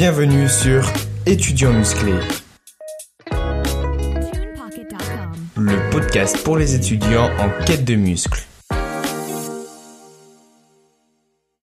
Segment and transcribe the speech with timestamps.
[0.00, 0.92] Bienvenue sur
[1.26, 2.20] Étudiants musclés,
[5.56, 8.44] le podcast pour les étudiants en quête de muscles.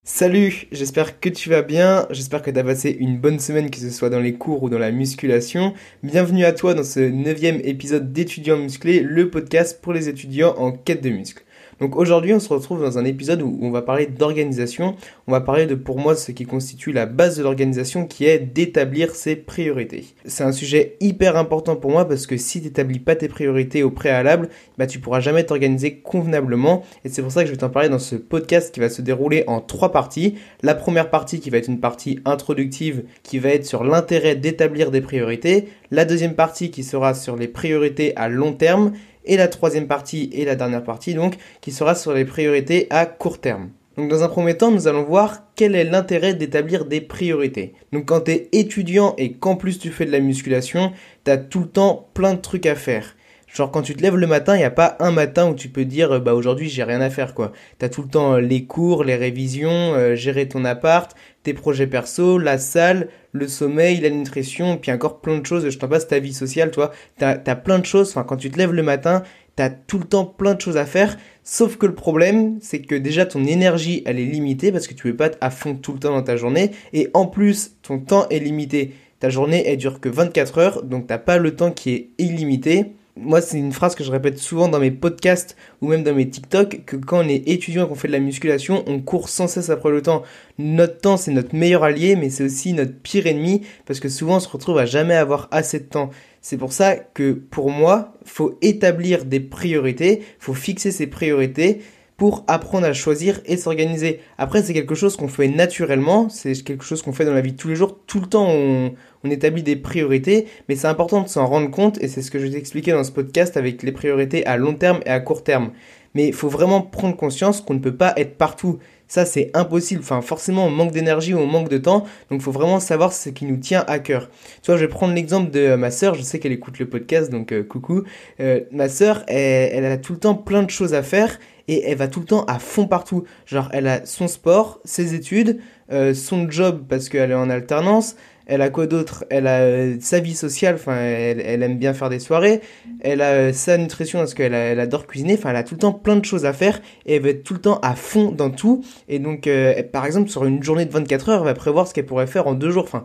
[0.04, 3.78] Salut, j'espère que tu vas bien, j'espère que tu as passé une bonne semaine, que
[3.78, 5.72] ce soit dans les cours ou dans la musculation.
[6.02, 10.72] Bienvenue à toi dans ce neuvième épisode d'Étudiants musclés, le podcast pour les étudiants en
[10.72, 11.45] quête de muscles.
[11.80, 14.96] Donc aujourd'hui, on se retrouve dans un épisode où on va parler d'organisation.
[15.26, 18.38] On va parler de, pour moi, ce qui constitue la base de l'organisation, qui est
[18.38, 20.06] d'établir ses priorités.
[20.24, 23.82] C'est un sujet hyper important pour moi parce que si tu n'établis pas tes priorités
[23.82, 26.82] au préalable, bah tu pourras jamais t'organiser convenablement.
[27.04, 29.02] Et c'est pour ça que je vais t'en parler dans ce podcast qui va se
[29.02, 30.36] dérouler en trois parties.
[30.62, 34.90] La première partie qui va être une partie introductive, qui va être sur l'intérêt d'établir
[34.90, 35.68] des priorités.
[35.90, 38.92] La deuxième partie qui sera sur les priorités à long terme
[39.26, 43.06] et la troisième partie et la dernière partie donc qui sera sur les priorités à
[43.06, 43.70] court terme.
[43.96, 47.72] Donc dans un premier temps, nous allons voir quel est l'intérêt d'établir des priorités.
[47.92, 50.92] Donc quand tu es étudiant et qu'en plus tu fais de la musculation,
[51.24, 53.15] tu as tout le temps plein de trucs à faire.
[53.56, 55.70] Genre quand tu te lèves le matin, il n'y a pas un matin où tu
[55.70, 57.52] peux dire bah aujourd'hui j'ai rien à faire quoi.
[57.78, 61.86] T'as tout le temps euh, les cours, les révisions, euh, gérer ton appart, tes projets
[61.86, 65.66] perso, la salle, le sommeil, la nutrition, puis encore plein de choses.
[65.70, 66.90] Je t'en passe ta vie sociale, toi.
[67.16, 68.10] T'as as plein de choses.
[68.10, 69.22] Enfin quand tu te lèves le matin,
[69.54, 71.16] t'as tout le temps plein de choses à faire.
[71.42, 75.04] Sauf que le problème, c'est que déjà ton énergie elle est limitée parce que tu
[75.04, 78.00] peux pas être à fond tout le temps dans ta journée et en plus ton
[78.00, 78.92] temps est limité.
[79.18, 82.92] Ta journée elle dure que 24 heures donc t'as pas le temps qui est illimité
[83.16, 86.28] moi, c'est une phrase que je répète souvent dans mes podcasts ou même dans mes
[86.28, 89.48] TikTok, que quand on est étudiant et qu'on fait de la musculation, on court sans
[89.48, 90.22] cesse après le temps.
[90.58, 94.36] Notre temps, c'est notre meilleur allié, mais c'est aussi notre pire ennemi, parce que souvent,
[94.36, 96.10] on se retrouve à jamais avoir assez de temps.
[96.42, 101.80] C'est pour ça que, pour moi, faut établir des priorités, faut fixer ses priorités,
[102.16, 104.20] pour apprendre à choisir et s'organiser.
[104.38, 107.54] Après, c'est quelque chose qu'on fait naturellement, c'est quelque chose qu'on fait dans la vie
[107.54, 107.98] tous les jours.
[108.06, 108.94] Tout le temps, on,
[109.26, 112.38] on établit des priorités, mais c'est important de s'en rendre compte, et c'est ce que
[112.38, 115.42] je vais t'expliquer dans ce podcast avec les priorités à long terme et à court
[115.42, 115.70] terme.
[116.14, 118.78] Mais il faut vraiment prendre conscience qu'on ne peut pas être partout.
[119.08, 120.00] Ça, c'est impossible.
[120.00, 122.00] Enfin, forcément, on manque d'énergie ou on manque de temps.
[122.30, 124.30] Donc, il faut vraiment savoir ce qui nous tient à cœur.
[124.62, 126.14] Tu vois, je vais prendre l'exemple de ma sœur.
[126.14, 128.02] Je sais qu'elle écoute le podcast, donc euh, coucou.
[128.40, 131.98] Euh, ma sœur, elle, a tout le temps plein de choses à faire et elle
[131.98, 133.24] va tout le temps à fond partout.
[133.44, 135.60] Genre, elle a son sport, ses études,
[135.92, 139.24] euh, son job parce qu'elle est en alternance, elle a quoi d'autre?
[139.28, 142.60] Elle a euh, sa vie sociale, enfin, elle, aime bien faire des soirées.
[143.00, 145.34] Elle a euh, sa nutrition parce qu'elle elle adore cuisiner.
[145.34, 147.42] Enfin, elle a tout le temps plein de choses à faire et elle va être
[147.42, 148.84] tout le temps à fond dans tout.
[149.08, 151.94] Et donc, euh, par exemple, sur une journée de 24 heures, elle va prévoir ce
[151.94, 152.84] qu'elle pourrait faire en deux jours.
[152.84, 153.02] Enfin,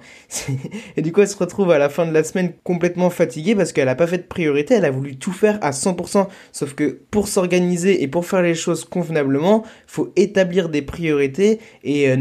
[0.96, 3.74] et du coup, elle se retrouve à la fin de la semaine complètement fatiguée parce
[3.74, 4.76] qu'elle a pas fait de priorité.
[4.76, 6.28] Elle a voulu tout faire à 100%.
[6.52, 12.14] Sauf que pour s'organiser et pour faire les choses convenablement, faut établir des priorités et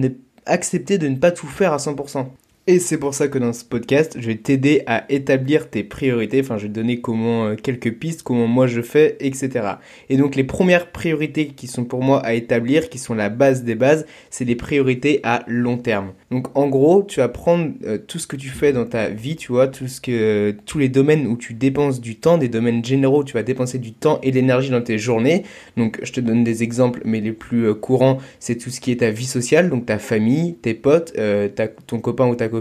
[0.46, 2.26] accepter de ne pas tout faire à 100%.
[2.70, 6.38] Et c'est pour ça que dans ce podcast, je vais t'aider à établir tes priorités.
[6.38, 9.50] Enfin, je vais te donner comment euh, quelques pistes, comment moi je fais, etc.
[10.08, 13.64] Et donc les premières priorités qui sont pour moi à établir, qui sont la base
[13.64, 16.12] des bases, c'est les priorités à long terme.
[16.30, 19.34] Donc en gros, tu vas prendre euh, tout ce que tu fais dans ta vie,
[19.34, 23.34] tu vois, tous les domaines où tu dépenses du temps, des domaines généraux, où tu
[23.34, 25.42] vas dépenser du temps et de l'énergie dans tes journées.
[25.76, 28.92] Donc je te donne des exemples, mais les plus euh, courants, c'est tout ce qui
[28.92, 31.16] est ta vie sociale, donc ta famille, tes potes,
[31.88, 32.59] ton copain ou ta copine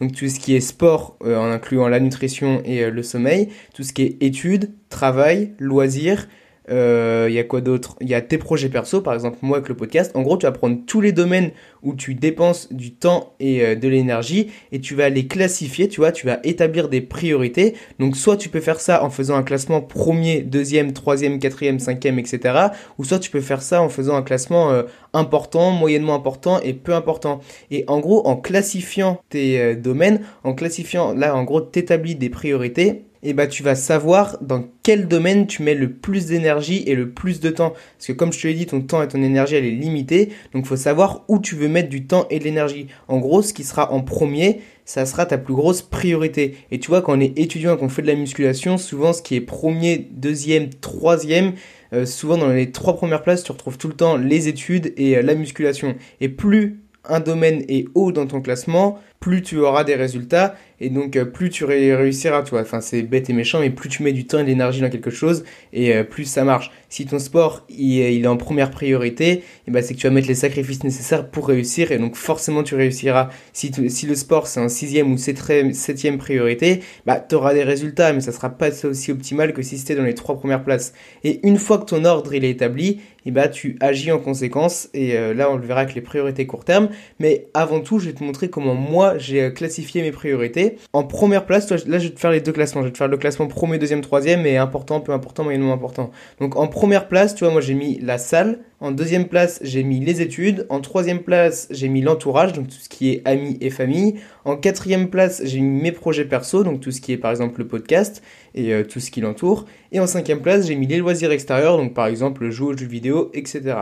[0.00, 3.48] donc tout ce qui est sport euh, en incluant la nutrition et euh, le sommeil,
[3.74, 6.28] tout ce qui est études, travail, loisirs,
[6.68, 7.96] il euh, y a quoi d'autre?
[8.00, 10.12] Il y a tes projets perso, par exemple moi avec le podcast.
[10.14, 11.50] En gros, tu vas prendre tous les domaines
[11.82, 16.00] où tu dépenses du temps et euh, de l'énergie et tu vas les classifier, tu
[16.00, 17.74] vois, tu vas établir des priorités.
[17.98, 22.20] Donc soit tu peux faire ça en faisant un classement premier, deuxième, troisième, quatrième, cinquième,
[22.20, 22.68] etc.
[22.98, 26.74] Ou soit tu peux faire ça en faisant un classement euh, important, moyennement important et
[26.74, 27.40] peu important.
[27.72, 33.04] Et en gros, en classifiant tes domaines, en classifiant, là en gros, t'établis des priorités
[33.22, 37.10] eh ben, tu vas savoir dans quel domaine tu mets le plus d'énergie et le
[37.10, 37.72] plus de temps.
[37.96, 40.30] Parce que comme je te l'ai dit, ton temps et ton énergie elle est limitée,
[40.52, 42.88] donc faut savoir où tu veux mettre du temps et de l'énergie.
[43.06, 46.56] En gros, ce qui sera en premier, ça sera ta plus grosse priorité.
[46.70, 49.22] Et tu vois, quand on est étudiant et qu'on fait de la musculation, souvent ce
[49.22, 51.52] qui est premier, deuxième, troisième,
[51.92, 55.16] euh, souvent dans les trois premières places, tu retrouves tout le temps les études et
[55.16, 55.94] euh, la musculation.
[56.20, 60.90] Et plus un domaine est haut dans ton classement, plus tu auras des résultats et
[60.90, 62.60] donc euh, plus tu réussiras, toi.
[62.60, 64.90] Enfin, c'est bête et méchant, mais plus tu mets du temps et de l'énergie dans
[64.90, 66.72] quelque chose, et euh, plus ça marche.
[66.88, 70.12] Si ton sport il, est en première priorité, et eh ben, c'est que tu vas
[70.12, 73.30] mettre les sacrifices nécessaires pour réussir, et donc forcément tu réussiras.
[73.52, 78.12] Si, si le sport c'est en sixième ou septième priorité, bah tu auras des résultats,
[78.12, 80.94] mais ça sera pas aussi optimal que si c'était dans les trois premières places.
[81.22, 84.88] Et une fois que ton ordre il est établi, et bah tu agis en conséquence
[84.94, 86.88] et euh, là on le verra avec les priorités court terme
[87.20, 91.04] mais avant tout je vais te montrer comment moi j'ai euh, classifié mes priorités en
[91.04, 93.16] première place là je vais te faire les deux classements je vais te faire le
[93.16, 96.10] classement premier deuxième troisième et important peu important moyennement important
[96.40, 99.84] donc en première place tu vois moi j'ai mis la salle en deuxième place, j'ai
[99.84, 100.66] mis les études.
[100.68, 104.16] En troisième place, j'ai mis l'entourage, donc tout ce qui est amis et famille.
[104.44, 107.60] En quatrième place, j'ai mis mes projets perso, donc tout ce qui est par exemple
[107.60, 108.24] le podcast
[108.56, 109.66] et euh, tout ce qui l'entoure.
[109.92, 112.86] Et en cinquième place, j'ai mis les loisirs extérieurs, donc par exemple jouer aux jeux
[112.86, 113.76] vidéo, etc.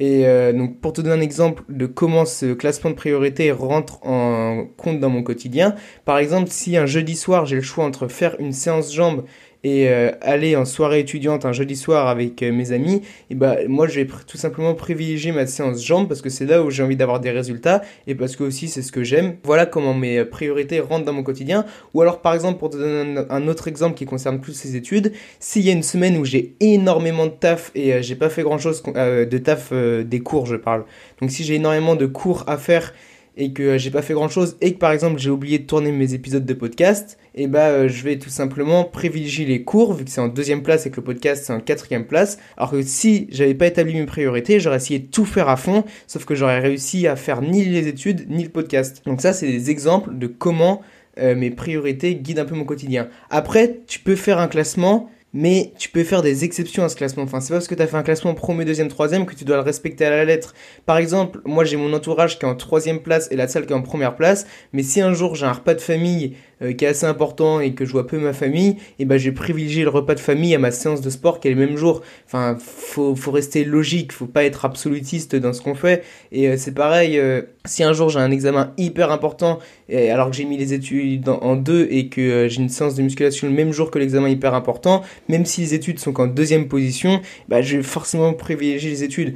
[0.00, 4.04] Et euh, donc pour te donner un exemple de comment ce classement de priorité rentre
[4.06, 5.74] en compte dans mon quotidien,
[6.06, 9.24] par exemple si un jeudi soir j'ai le choix entre faire une séance jambes
[9.62, 13.56] et euh, aller en soirée étudiante un jeudi soir avec euh, mes amis, et bah
[13.68, 16.82] moi je vais tout simplement privilégier ma séance jambes parce que c'est là où j'ai
[16.82, 19.36] envie d'avoir des résultats et parce que aussi c'est ce que j'aime.
[19.44, 21.64] Voilà comment mes euh, priorités rentrent dans mon quotidien.
[21.94, 25.12] Ou alors par exemple pour te donner un, autre exemple qui concerne plus ces études,
[25.38, 28.58] s'il y a une semaine où j'ai énormément de taf et j'ai pas fait grand
[28.58, 30.84] chose de taf des cours je parle.
[31.20, 32.92] Donc si j'ai énormément de cours à faire
[33.40, 35.90] et que j'ai pas fait grand chose et que par exemple j'ai oublié de tourner
[35.92, 39.94] mes épisodes de podcast, et eh bah euh, je vais tout simplement privilégier les cours
[39.94, 42.38] vu que c'est en deuxième place et que le podcast c'est en quatrième place.
[42.58, 45.84] Alors que si j'avais pas établi mes priorités, j'aurais essayé de tout faire à fond,
[46.06, 49.02] sauf que j'aurais réussi à faire ni les études ni le podcast.
[49.06, 50.82] Donc ça c'est des exemples de comment
[51.18, 53.08] euh, mes priorités guident un peu mon quotidien.
[53.30, 57.22] Après, tu peux faire un classement mais tu peux faire des exceptions à ce classement.
[57.22, 59.44] Enfin, c'est pas parce que tu as fait un classement premier, deuxième, troisième que tu
[59.44, 60.54] dois le respecter à la lettre.
[60.86, 63.72] Par exemple, moi j'ai mon entourage qui est en troisième place et la salle qui
[63.72, 66.84] est en première place, mais si un jour j'ai un repas de famille euh, qui
[66.84, 69.82] est assez important et que je vois peu ma famille, et eh ben j'ai privilégié
[69.82, 72.02] le repas de famille à ma séance de sport qui est le même jour.
[72.26, 76.02] Enfin, faut, faut rester logique, faut pas être absolutiste dans ce qu'on fait.
[76.32, 79.58] Et euh, c'est pareil, euh, si un jour j'ai un examen hyper important,
[79.92, 83.48] alors que j'ai mis les études en, deux et que j'ai une séance de musculation
[83.48, 87.20] le même jour que l'examen hyper important, même si les études sont qu'en deuxième position,
[87.48, 89.34] bah, je vais forcément privilégier les études.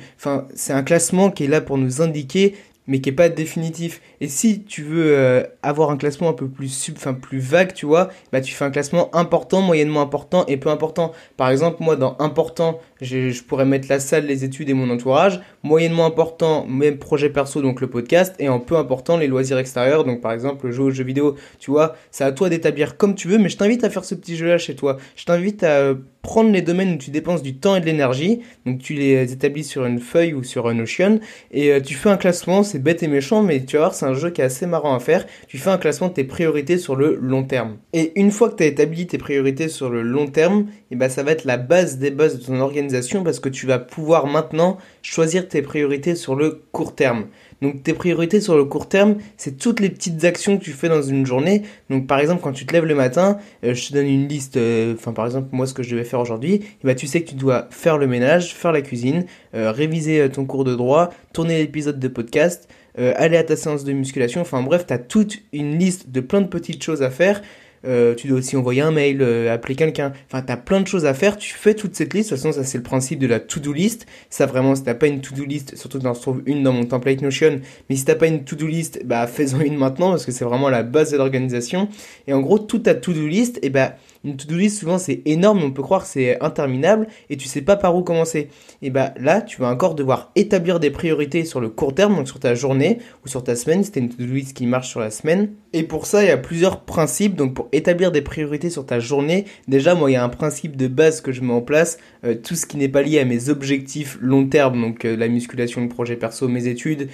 [0.54, 2.54] C'est un classement qui est là pour nous indiquer
[2.86, 4.00] mais qui est pas définitif.
[4.20, 7.72] Et si tu veux euh, avoir un classement un peu plus sub, enfin plus vague,
[7.72, 11.12] tu vois, bah tu fais un classement important, moyennement important et peu important.
[11.36, 15.40] Par exemple, moi dans important, je, pourrais mettre la salle, les études et mon entourage.
[15.62, 20.04] Moyennement important, mes projets perso, donc le podcast, et en peu important les loisirs extérieurs,
[20.04, 21.36] donc par exemple jouer aux jeux vidéo.
[21.58, 24.14] Tu vois, c'est à toi d'établir comme tu veux, mais je t'invite à faire ce
[24.14, 24.98] petit jeu-là chez toi.
[25.16, 28.40] Je t'invite à euh, prendre les domaines où tu dépenses du temps et de l'énergie,
[28.66, 31.20] donc tu les établis sur une feuille ou sur un Notion,
[31.52, 34.06] et euh, tu fais un classement, c'est bête et méchant, mais tu vas voir, c'est
[34.06, 35.26] un jeu qui est assez marrant à faire.
[35.48, 37.76] Tu fais un classement de tes priorités sur le long terme.
[37.92, 40.96] Et une fois que tu as établi tes priorités sur le long terme, et eh
[40.96, 42.93] ben ça va être la base des bases de ton organisation
[43.24, 47.26] parce que tu vas pouvoir maintenant choisir tes priorités sur le court terme.
[47.62, 50.88] Donc tes priorités sur le court terme, c'est toutes les petites actions que tu fais
[50.88, 51.62] dans une journée.
[51.88, 54.56] Donc par exemple quand tu te lèves le matin, euh, je te donne une liste,
[54.56, 57.22] euh, enfin par exemple moi ce que je devais faire aujourd'hui, et bah, tu sais
[57.22, 59.24] que tu dois faire le ménage, faire la cuisine,
[59.54, 63.92] euh, réviser ton cours de droit, tourner l'épisode de podcast, aller à ta séance de
[63.92, 67.42] musculation, enfin bref, tu as toute une liste de plein de petites choses à faire
[67.86, 70.12] euh, tu dois aussi envoyer un mail, euh, appeler quelqu'un.
[70.26, 71.36] Enfin, tu as plein de choses à faire.
[71.36, 72.30] Tu fais toute cette liste.
[72.30, 74.06] De toute façon, ça, c'est le principe de la to-do list.
[74.30, 76.84] Ça, vraiment, si t'as pas une to-do list, surtout que j'en trouve une dans mon
[76.84, 77.60] template Notion.
[77.88, 80.68] Mais si t'as pas une to-do list, bah, fais-en une maintenant parce que c'est vraiment
[80.68, 81.88] la base de l'organisation.
[82.26, 85.22] Et en gros, toute ta to-do list, et eh bah, une to-do list, souvent, c'est
[85.26, 85.62] énorme.
[85.62, 88.48] On peut croire que c'est interminable et tu sais pas par où commencer.
[88.80, 92.26] Et bah, là, tu vas encore devoir établir des priorités sur le court terme, donc
[92.26, 93.84] sur ta journée ou sur ta semaine.
[93.84, 95.50] C'était une to-do list qui marche sur la semaine.
[95.72, 97.36] Et pour ça, il y a plusieurs principes.
[97.36, 100.76] Donc, pour établir des priorités sur ta journée, déjà, moi, il y a un principe
[100.76, 101.98] de base que je mets en place.
[102.24, 105.28] Euh, tout ce qui n'est pas lié à mes objectifs long terme, donc euh, la
[105.28, 107.08] musculation, le projet perso, mes études,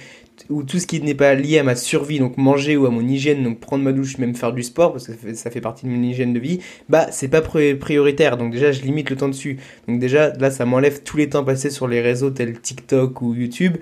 [0.49, 3.07] ou tout ce qui n'est pas lié à ma survie, donc manger ou à mon
[3.07, 5.91] hygiène, donc prendre ma douche, même faire du sport, parce que ça fait partie de
[5.91, 6.59] mon hygiène de vie,
[6.89, 8.37] bah c'est pas prioritaire.
[8.37, 9.57] Donc déjà je limite le temps dessus.
[9.87, 13.33] Donc déjà là ça m'enlève tous les temps passés sur les réseaux tels TikTok ou
[13.33, 13.77] YouTube.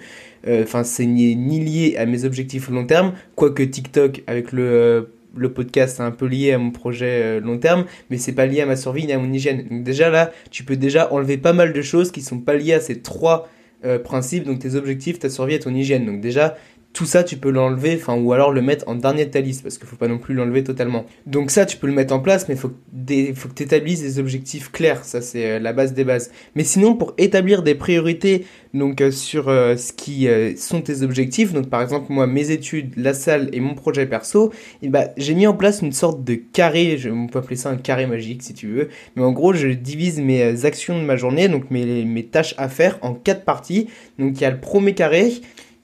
[0.48, 5.08] Euh, enfin c'est ni, lié à mes objectifs long terme, quoique TikTok avec le
[5.53, 8.62] podcast c'est un peu lié à mon projet euh, long terme, mais c'est pas lié
[8.62, 9.65] à ma survie ni à mon hygiène.
[9.70, 12.74] Donc déjà là, tu peux déjà enlever pas mal de choses qui sont pas liées
[12.74, 13.50] à ces trois
[13.86, 16.05] euh, principe, donc tes objectifs, ta survie et ton hygiène.
[16.05, 16.57] Donc déjà,
[16.93, 19.62] tout ça, tu peux l'enlever, enfin, ou alors le mettre en dernier de ta liste,
[19.62, 21.05] parce qu'il faut pas non plus l'enlever totalement.
[21.27, 22.72] Donc ça, tu peux le mettre en place, mais faut,
[23.36, 26.31] faut que tu établisses des objectifs clairs, ça c'est euh, la base des bases.
[26.55, 30.27] Mais sinon, pour établir des priorités, donc euh, sur ce qui
[30.58, 34.51] sont tes objectifs, donc par exemple moi, mes études, la salle et mon projet perso,
[34.81, 37.55] et eh ben, j'ai mis en place une sorte de carré, je, on peut appeler
[37.55, 41.05] ça un carré magique si tu veux, mais en gros, je divise mes actions de
[41.05, 43.88] ma journée, donc mes, mes tâches à faire en quatre parties.
[44.17, 45.34] Donc il y a le premier carré,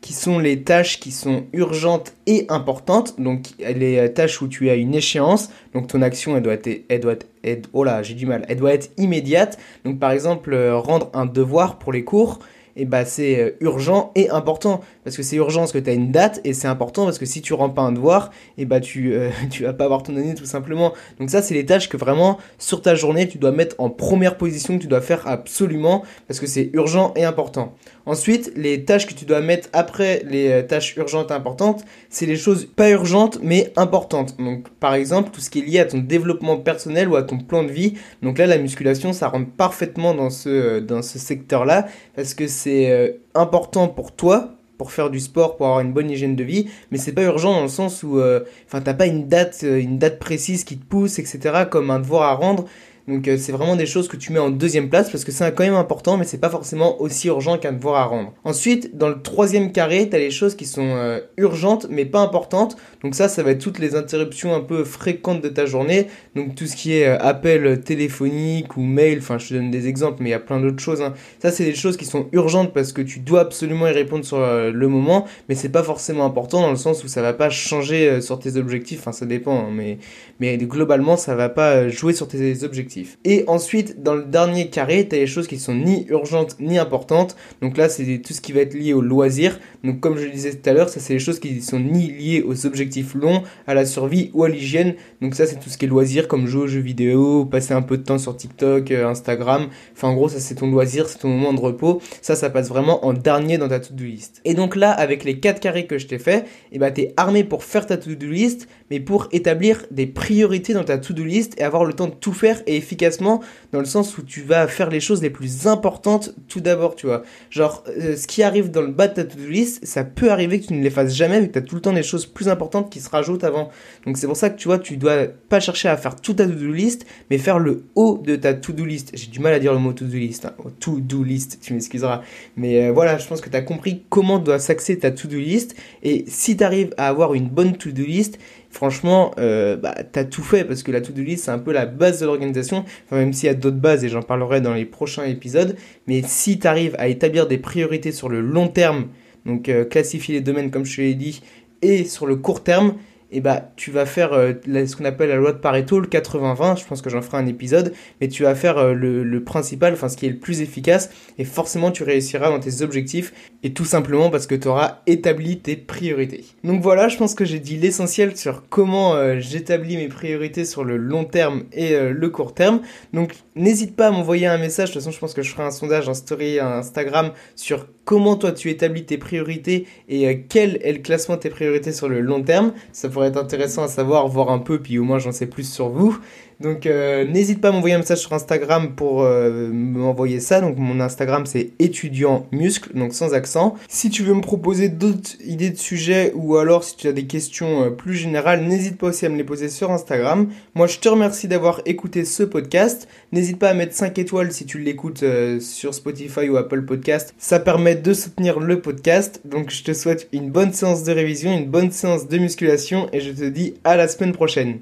[0.06, 3.20] qui sont les tâches qui sont urgentes et importantes.
[3.20, 7.00] Donc les tâches où tu as une échéance, donc ton action elle doit être, elle
[7.00, 9.58] doit être, oh là j'ai du mal, elle doit être immédiate.
[9.84, 12.38] Donc par exemple euh, rendre un devoir pour les cours.
[12.76, 14.82] Et bah c'est euh, urgent et important.
[15.04, 17.26] Parce que c'est urgent parce que tu as une date et c'est important parce que
[17.26, 20.16] si tu rends pas un devoir, et bah tu, euh, tu vas pas avoir ton
[20.18, 20.94] année tout simplement.
[21.20, 24.38] Donc ça c'est les tâches que vraiment sur ta journée tu dois mettre en première
[24.38, 27.74] position, que tu dois faire absolument parce que c'est urgent et important.
[28.08, 32.28] Ensuite, les tâches que tu dois mettre après les euh, tâches urgentes et importantes, c'est
[32.28, 34.38] les choses pas urgentes mais importantes.
[34.38, 37.40] Donc par exemple, tout ce qui est lié à ton développement personnel ou à ton
[37.40, 37.96] plan de vie.
[38.22, 42.48] Donc là, la musculation, ça rentre parfaitement dans ce, euh, dans ce secteur-là parce que
[42.68, 46.70] euh, important pour toi pour faire du sport, pour avoir une bonne hygiène de vie,
[46.92, 48.20] mais c'est pas urgent dans le sens où,
[48.68, 52.24] enfin, t'as pas une date, une date précise qui te pousse, etc., comme un devoir
[52.24, 52.66] à rendre.
[53.08, 55.54] Donc euh, c'est vraiment des choses que tu mets en deuxième place parce que c'est
[55.54, 58.34] quand même important, mais c'est pas forcément aussi urgent qu'un devoir à rendre.
[58.44, 62.20] Ensuite, dans le troisième carré, tu as les choses qui sont euh, urgentes mais pas
[62.20, 62.78] importantes.
[63.04, 66.08] Donc ça, ça va être toutes les interruptions un peu fréquentes de ta journée.
[66.36, 69.88] Donc tout ce qui est euh, appel téléphonique ou mail, enfin je te donne des
[69.88, 71.04] exemples, mais il y a plein d'autres choses.
[71.04, 71.14] Hein.
[71.40, 74.40] Ça, c'est des choses qui sont urgentes parce que tu dois absolument y répondre sur
[74.40, 78.22] le moment, mais c'est pas forcément important dans le sens où ça va pas changer
[78.22, 79.00] sur tes objectifs.
[79.02, 80.00] Enfin, ça dépend, hein, mais,
[80.40, 82.95] mais globalement, ça va pas jouer sur tes objectifs.
[83.24, 86.78] Et ensuite, dans le dernier carré, tu as les choses qui sont ni urgentes ni
[86.78, 87.36] importantes.
[87.62, 89.60] Donc là, c'est tout ce qui va être lié au loisir.
[89.84, 92.08] Donc comme je le disais tout à l'heure, ça c'est les choses qui sont ni
[92.08, 94.96] liées aux objectifs longs, à la survie ou à l'hygiène.
[95.22, 97.82] Donc ça c'est tout ce qui est loisir, comme jouer aux jeux vidéo, passer un
[97.82, 99.68] peu de temps sur TikTok, euh, Instagram.
[99.94, 102.02] Enfin en gros, ça c'est ton loisir, c'est ton moment de repos.
[102.22, 104.42] Ça, ça passe vraiment en dernier dans ta to-do list.
[104.46, 107.14] Et donc là, avec les quatre carrés que je t'ai fait, et eh ben, t'es
[107.18, 111.60] armé pour faire ta to-do list, mais pour établir des priorités dans ta to-do list
[111.60, 114.68] et avoir le temps de tout faire et efficacement dans le sens où tu vas
[114.68, 117.24] faire les choses les plus importantes tout d'abord, tu vois.
[117.50, 120.60] Genre, euh, ce qui arrive dans le bas de ta to-do list, ça peut arriver
[120.60, 122.26] que tu ne les fasses jamais, vu que tu as tout le temps des choses
[122.26, 123.70] plus importantes qui se rajoutent avant.
[124.06, 126.46] Donc c'est pour ça que tu vois, tu dois pas chercher à faire toute ta
[126.46, 129.12] to-do list, mais faire le haut de ta to-do list.
[129.14, 130.54] J'ai du mal à dire le mot to-do list, hein.
[130.80, 132.22] to-do list, tu m'excuseras.
[132.56, 135.76] Mais euh, voilà, je pense que tu as compris comment doit s'axer ta to-do list,
[136.04, 138.38] et si tu arrives à avoir une bonne to-do list,
[138.76, 141.86] franchement, euh, bah, t'as tout fait parce que la to-do list, c'est un peu la
[141.86, 142.84] base de l'organisation.
[143.06, 145.78] Enfin, même s'il y a d'autres bases et j'en parlerai dans les prochains épisodes.
[146.08, 149.08] Mais si tu arrives à établir des priorités sur le long terme,
[149.46, 151.42] donc euh, classifier les domaines comme je te l'ai dit,
[151.82, 152.96] et sur le court terme,
[153.36, 156.80] et bah tu vas faire euh, ce qu'on appelle la loi de Pareto, le 80-20,
[156.80, 160.08] je pense que j'en ferai un épisode, mais tu vas faire euh, le, principal, enfin
[160.08, 163.84] ce qui est le plus efficace, et forcément tu réussiras dans tes objectifs, et tout
[163.84, 166.46] simplement parce que tu auras établi tes priorités.
[166.64, 170.86] Donc voilà, je pense que j'ai dit l'essentiel sur comment euh, j'établis mes priorités sur
[170.86, 172.82] le long terme et le court terme.
[173.12, 175.64] Donc n'hésite pas à m'envoyer un message, de toute façon je pense que je ferai
[175.64, 180.80] un sondage, un story, un Instagram sur comment toi tu établis tes priorités et quel
[180.84, 182.74] est le classement de tes priorités sur le long terme.
[182.94, 185.90] Ça être intéressant à savoir, voir un peu, puis au moins j'en sais plus sur
[185.90, 186.18] vous.
[186.60, 190.62] Donc euh, n'hésite pas à m'envoyer un message sur Instagram pour euh, m'envoyer ça.
[190.62, 193.76] Donc mon Instagram c'est étudiant muscle, donc sans accent.
[193.88, 197.28] Si tu veux me proposer d'autres idées de sujets ou alors si tu as des
[197.28, 200.50] questions euh, plus générales, n'hésite pas aussi à me les poser sur Instagram.
[200.76, 203.08] Moi je te remercie d'avoir écouté ce podcast.
[203.32, 205.24] N'hésite pas à mettre 5 étoiles si tu l'écoutes
[205.60, 207.34] sur Spotify ou Apple Podcast.
[207.38, 209.42] Ça permet de soutenir le podcast.
[209.46, 213.20] Donc je te souhaite une bonne séance de révision, une bonne séance de musculation et
[213.20, 214.80] je te dis à la semaine prochaine.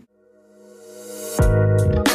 [1.40, 2.13] Música